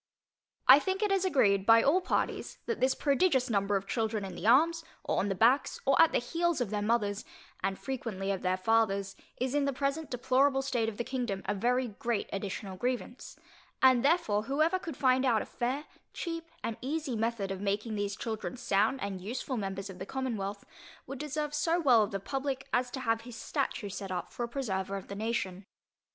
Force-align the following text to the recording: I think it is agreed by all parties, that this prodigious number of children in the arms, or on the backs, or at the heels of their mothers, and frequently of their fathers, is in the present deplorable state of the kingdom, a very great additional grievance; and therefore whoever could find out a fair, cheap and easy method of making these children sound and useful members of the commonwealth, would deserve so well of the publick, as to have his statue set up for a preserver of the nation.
I 0.67 0.79
think 0.79 1.03
it 1.03 1.11
is 1.11 1.25
agreed 1.25 1.63
by 1.63 1.83
all 1.83 2.01
parties, 2.01 2.57
that 2.65 2.79
this 2.79 2.95
prodigious 2.95 3.51
number 3.51 3.75
of 3.75 3.85
children 3.85 4.25
in 4.25 4.33
the 4.33 4.47
arms, 4.47 4.83
or 5.03 5.19
on 5.19 5.29
the 5.29 5.35
backs, 5.35 5.79
or 5.85 6.01
at 6.01 6.11
the 6.11 6.17
heels 6.17 6.59
of 6.59 6.71
their 6.71 6.81
mothers, 6.81 7.23
and 7.63 7.77
frequently 7.77 8.31
of 8.31 8.41
their 8.41 8.57
fathers, 8.57 9.15
is 9.39 9.53
in 9.53 9.65
the 9.65 9.71
present 9.71 10.09
deplorable 10.09 10.63
state 10.63 10.89
of 10.89 10.97
the 10.97 11.03
kingdom, 11.03 11.43
a 11.45 11.53
very 11.53 11.87
great 11.89 12.27
additional 12.33 12.77
grievance; 12.77 13.35
and 13.79 14.03
therefore 14.03 14.45
whoever 14.45 14.79
could 14.79 14.97
find 14.97 15.23
out 15.23 15.43
a 15.43 15.45
fair, 15.45 15.85
cheap 16.13 16.45
and 16.63 16.77
easy 16.81 17.15
method 17.15 17.51
of 17.51 17.61
making 17.61 17.93
these 17.93 18.15
children 18.15 18.57
sound 18.57 18.99
and 19.03 19.21
useful 19.21 19.55
members 19.55 19.87
of 19.87 19.99
the 19.99 20.05
commonwealth, 20.07 20.63
would 21.05 21.19
deserve 21.19 21.53
so 21.53 21.79
well 21.79 22.01
of 22.01 22.09
the 22.09 22.19
publick, 22.19 22.67
as 22.73 22.89
to 22.89 23.01
have 23.01 23.21
his 23.21 23.35
statue 23.35 23.87
set 23.87 24.11
up 24.11 24.33
for 24.33 24.43
a 24.45 24.49
preserver 24.49 24.97
of 24.97 25.09
the 25.09 25.15
nation. 25.15 25.63